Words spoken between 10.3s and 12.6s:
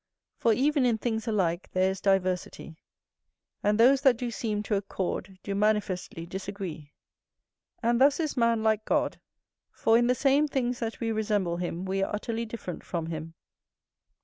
things that we resemble him we are utterly